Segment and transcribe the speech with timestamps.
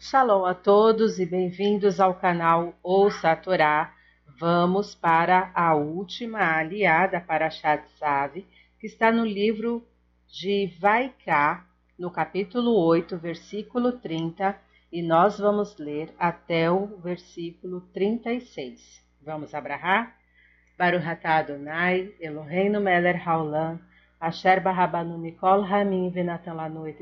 [0.00, 3.92] Shalom a todos e bem-vindos ao canal Ouça a Torá.
[4.38, 8.34] Vamos para a última aliada para Shatzav,
[8.78, 9.84] que está no livro
[10.28, 11.66] de Vaiká,
[11.98, 14.56] no capítulo 8, versículo 30,
[14.92, 19.04] e nós vamos ler até o versículo 36.
[19.20, 20.14] Vamos abrahar?
[20.78, 23.80] Baruch atah Adonai, Eloheinu melech haolam,
[24.20, 27.00] asher barabanu mikol hamim venatan lanu et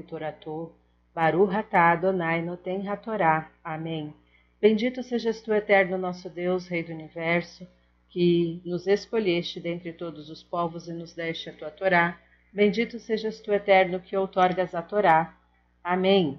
[1.17, 3.51] Baruch atah Adonai noten hatorá.
[3.65, 4.13] Amém.
[4.61, 7.67] Bendito sejas tu, eterno nosso Deus, Rei do Universo,
[8.11, 12.21] que nos escolheste dentre todos os povos e nos deste a tua Torá.
[12.53, 15.35] Bendito sejas tu, eterno, que outorgas a Torá.
[15.83, 16.39] Amém.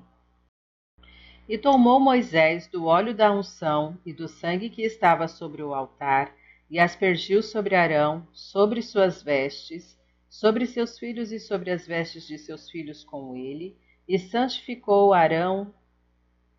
[1.50, 6.32] E tomou Moisés do óleo da unção e do sangue que estava sobre o altar,
[6.70, 9.98] e aspergiu sobre Arão, sobre suas vestes,
[10.30, 13.76] sobre seus filhos e sobre as vestes de seus filhos com ele,
[14.08, 15.74] e santificou Arão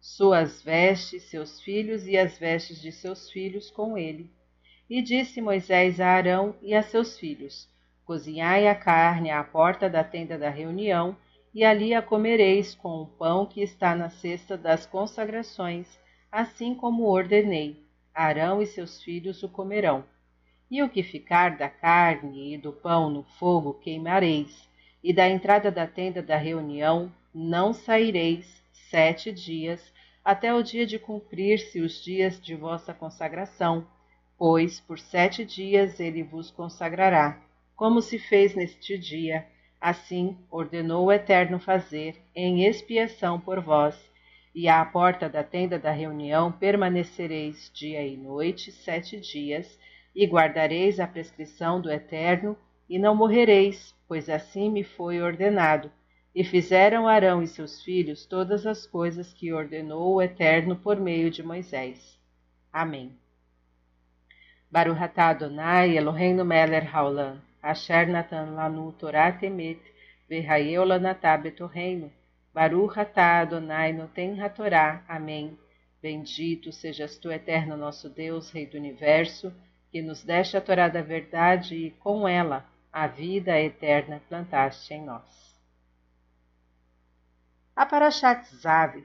[0.00, 4.30] suas vestes, seus filhos e as vestes de seus filhos com ele.
[4.88, 7.68] E disse Moisés a Arão e a seus filhos:
[8.04, 11.16] Cozinhai a carne à porta da tenda da reunião,
[11.54, 15.98] e ali a comereis com o pão que está na cesta das consagrações,
[16.30, 17.82] assim como ordenei.
[18.14, 20.04] Arão e seus filhos o comerão.
[20.70, 24.68] E o que ficar da carne e do pão no fogo queimareis,
[25.02, 29.92] e da entrada da tenda da reunião não saireis sete dias,
[30.24, 33.86] até o dia de cumprir-se os dias de vossa consagração,
[34.36, 37.40] pois por sete dias ele vos consagrará,
[37.76, 39.46] como se fez neste dia,
[39.80, 43.96] assim ordenou o Eterno fazer, em expiação por vós,
[44.54, 49.78] e à porta da tenda da reunião permanecereis dia e noite sete dias,
[50.14, 52.56] e guardareis a prescrição do Eterno,
[52.88, 55.90] e não morrereis, pois assim me foi ordenado,
[56.38, 61.32] e fizeram Arão e seus filhos todas as coisas que ordenou o Eterno por meio
[61.32, 62.16] de Moisés.
[62.72, 63.18] Amém.
[64.70, 69.80] Baruch atah Adonai Eloheinu melech haolam, asher natan lanu Torah temet,
[70.30, 72.12] v'hayeu lanatah betorreino.
[72.54, 75.02] Baruch Adonai noten hatorá.
[75.08, 75.58] Amém.
[76.00, 79.52] Bendito sejas tu, eterno nosso Deus, Rei do Universo,
[79.90, 85.04] que nos deste a Torá da verdade e, com ela, a vida eterna plantaste em
[85.04, 85.47] nós.
[87.78, 89.00] A Parashat Zav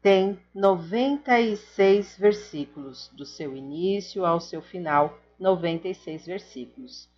[0.00, 7.08] tem 96 versículos, do seu início ao seu final, 96 versículos.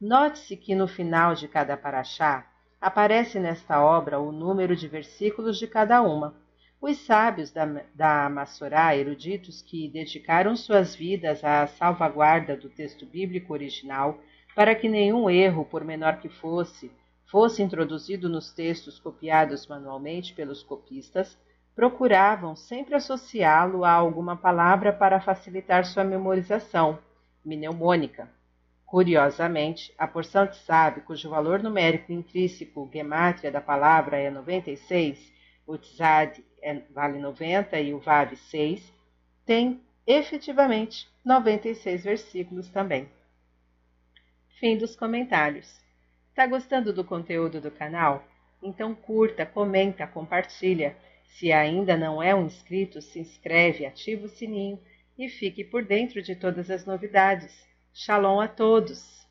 [0.00, 5.66] Note-se que no final de cada paraxá aparece nesta obra o número de versículos de
[5.66, 6.34] cada uma.
[6.80, 13.52] Os sábios da, da Massorá, eruditos que dedicaram suas vidas à salvaguarda do texto bíblico
[13.52, 14.18] original,
[14.54, 16.90] para que nenhum erro, por menor que fosse,
[17.34, 21.36] fosse introduzido nos textos copiados manualmente pelos copistas,
[21.74, 26.96] procuravam sempre associá-lo a alguma palavra para facilitar sua memorização,
[27.44, 28.30] mnemônica.
[28.86, 35.32] Curiosamente, a porção de sabe, cujo valor numérico intrínseco gemátria da palavra é 96,
[35.66, 38.92] o tzad é, vale 90 e o vav 6,
[39.44, 43.08] tem efetivamente 96 versículos também.
[44.60, 45.82] Fim dos comentários.
[46.34, 48.24] Está gostando do conteúdo do canal?
[48.60, 50.96] Então curta, comenta, compartilha.
[51.26, 54.80] Se ainda não é um inscrito, se inscreve, ativa o sininho
[55.16, 57.64] e fique por dentro de todas as novidades.
[57.92, 59.23] Shalom a todos!